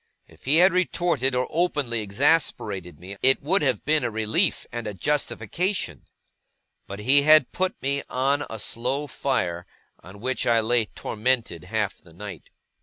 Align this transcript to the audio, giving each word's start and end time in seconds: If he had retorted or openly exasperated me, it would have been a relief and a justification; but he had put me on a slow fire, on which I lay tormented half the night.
If 0.25 0.45
he 0.45 0.55
had 0.55 0.73
retorted 0.73 1.35
or 1.35 1.47
openly 1.51 2.01
exasperated 2.01 2.99
me, 2.99 3.17
it 3.21 3.43
would 3.43 3.61
have 3.61 3.85
been 3.85 4.03
a 4.03 4.09
relief 4.09 4.65
and 4.71 4.87
a 4.87 4.95
justification; 4.95 6.07
but 6.87 6.97
he 6.97 7.21
had 7.21 7.51
put 7.51 7.79
me 7.83 8.01
on 8.09 8.43
a 8.49 8.57
slow 8.57 9.05
fire, 9.05 9.67
on 10.01 10.19
which 10.19 10.47
I 10.47 10.59
lay 10.59 10.85
tormented 10.85 11.65
half 11.65 11.99
the 11.99 12.13
night. 12.13 12.49